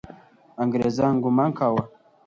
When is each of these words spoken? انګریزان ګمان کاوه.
انګریزان 0.61 1.15
ګمان 1.23 1.49
کاوه. 1.57 1.83